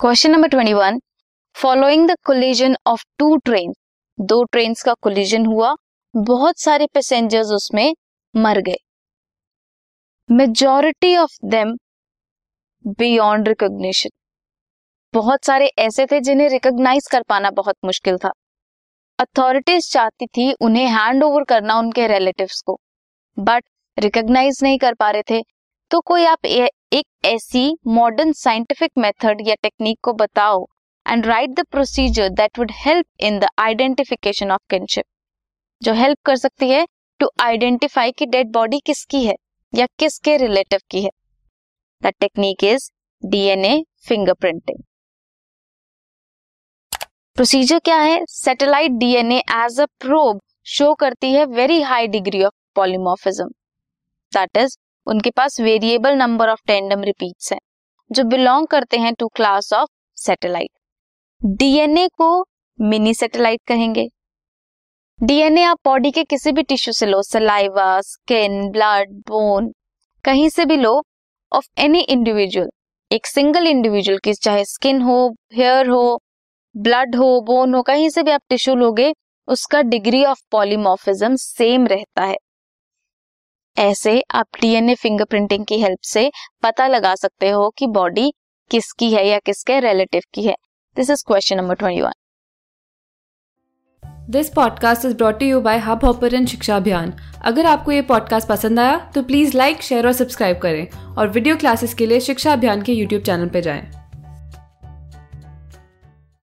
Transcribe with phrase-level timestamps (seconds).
[0.00, 0.98] Question number twenty one
[1.56, 3.72] following the collision of two train
[4.18, 5.72] दो train का collision हुआ,
[6.14, 7.94] बहुत सारे पैसेंजर्स उसमें
[8.34, 8.76] मर गए।
[10.28, 11.74] Majority of them
[12.98, 14.10] beyond recognition
[15.14, 18.32] बहुत सारे ऐसे थे जिन्हें रिकॉग्नाइज कर पाना बहुत मुश्किल था।
[19.18, 22.78] अथॉरिटीज चाहती थी उन्हें हैंड ओवर करना उनके रिलेटिव्स को
[23.36, 23.64] बट
[23.98, 25.42] रिकॉग्नाइज नहीं कर पा रहे थे।
[25.90, 30.64] तो कोई आप ए, एक ऐसी मॉडर्न साइंटिफिक मेथड या टेक्निक को बताओ
[31.06, 35.04] and write the procedure that would help in the identification of kinship
[35.82, 36.84] जो हेल्प कर सकती है
[37.20, 39.34] टू आइडेंटिफाई कि डेड बॉडी किसकी है
[39.72, 41.10] या किसके रिलेटिव की है।
[42.02, 42.90] The technique is
[43.22, 44.82] DNA fingerprinting
[47.36, 48.24] procedure क्या है?
[48.26, 53.48] Satellite DNA as a probe show करती है very high degree of polymorphism
[54.32, 57.58] that is उनके पास variable number of tandem repeats हैं,
[58.10, 60.70] जो बिलोंग करते हैं to class of satellite
[61.58, 62.28] DNA को
[62.78, 64.08] मिनी सैटेलाइट कहेंगे।
[65.18, 69.72] डीएनए आप बॉडी के किसी भी टिश्यू से लो सलाइवा स्किन ब्लड बोन
[70.24, 71.02] कहीं से भी लो
[71.52, 72.68] ऑफ़ एनी इंडिविजुअल
[73.10, 76.20] एक सिंगल इंडिविजुअल की, चाहे स्किन हो हेयर हो
[76.74, 79.12] ब्लड हो बोन हो, कहीं से भी आप टिश्यू लोगे,
[79.48, 82.36] उसका डिग्री ऑफ़ पॉलीमॉर्फिज्म सेम रहता है।
[83.78, 86.30] ऐसे आप डीएनए फिंगरप्रिंटिंग की हेल्प से
[86.62, 88.32] पता लगा सकते हो कि बॉडी
[88.70, 90.54] किसकी है या किसके रिलेटिव की है।
[90.96, 92.12] This is question number twenty one
[94.30, 97.12] this podcast is brought you by hub hopper शिक्षा अभियान
[97.44, 101.56] अगर आपको ये पॉडकास्ट पसंद आया तो प्लीज़ लाइक शेयर और सब्सक्राइब करें और वीडियो
[101.56, 104.05] क्लासेस के लिए शिक्षा अभियान के यूट्यूब चैनल पर जाएँ।